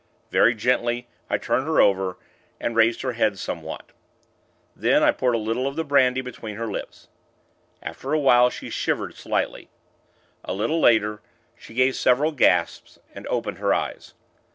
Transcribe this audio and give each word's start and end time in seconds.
Very 0.31 0.55
gently, 0.55 1.07
I 1.29 1.37
turned 1.37 1.67
her 1.67 1.79
over, 1.79 2.17
and 2.59 2.75
raised 2.75 3.03
her 3.03 3.11
head 3.11 3.37
somewhat. 3.37 3.91
Then, 4.75 5.03
I 5.03 5.11
poured 5.11 5.35
a 5.35 5.37
little 5.37 5.67
of 5.67 5.75
the 5.75 5.83
brandy 5.83 6.21
between 6.21 6.55
her 6.55 6.65
lips. 6.65 7.07
After 7.83 8.11
a 8.11 8.19
while, 8.19 8.49
she 8.49 8.71
shivered 8.71 9.13
slightly. 9.13 9.69
A 10.43 10.55
little 10.55 10.79
later, 10.79 11.21
she 11.55 11.75
gave 11.75 11.95
several 11.95 12.31
gasps, 12.31 12.97
and 13.13 13.27
opened 13.27 13.59
her 13.59 13.75
eyes. 13.75 14.15